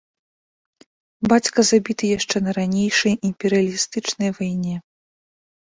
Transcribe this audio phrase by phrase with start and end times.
[1.33, 4.75] Бацька забіты яшчэ на ранейшай, імперыялістычнай, вайне.